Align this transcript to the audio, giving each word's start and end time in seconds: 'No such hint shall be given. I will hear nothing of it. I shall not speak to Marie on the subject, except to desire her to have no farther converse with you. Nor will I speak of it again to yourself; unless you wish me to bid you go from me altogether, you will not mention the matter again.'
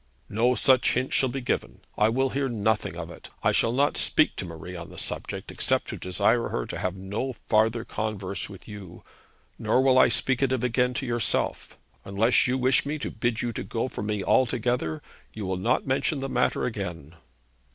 'No 0.29 0.55
such 0.55 0.93
hint 0.95 1.13
shall 1.13 1.29
be 1.29 1.41
given. 1.41 1.81
I 1.95 2.09
will 2.09 2.31
hear 2.31 2.49
nothing 2.49 2.95
of 2.97 3.11
it. 3.11 3.29
I 3.43 3.51
shall 3.51 3.71
not 3.71 3.97
speak 3.97 4.35
to 4.37 4.45
Marie 4.45 4.75
on 4.75 4.89
the 4.89 4.97
subject, 4.97 5.51
except 5.51 5.89
to 5.89 5.95
desire 5.95 6.49
her 6.49 6.65
to 6.65 6.79
have 6.79 6.95
no 6.95 7.33
farther 7.33 7.85
converse 7.85 8.49
with 8.49 8.67
you. 8.67 9.03
Nor 9.59 9.83
will 9.83 9.99
I 9.99 10.09
speak 10.09 10.41
of 10.41 10.51
it 10.53 10.63
again 10.63 10.95
to 10.95 11.05
yourself; 11.05 11.77
unless 12.03 12.47
you 12.47 12.57
wish 12.57 12.83
me 12.83 12.97
to 12.97 13.11
bid 13.11 13.43
you 13.43 13.51
go 13.53 13.87
from 13.87 14.07
me 14.07 14.23
altogether, 14.23 15.01
you 15.33 15.45
will 15.45 15.57
not 15.57 15.85
mention 15.85 16.19
the 16.19 16.27
matter 16.29 16.65
again.' 16.65 17.13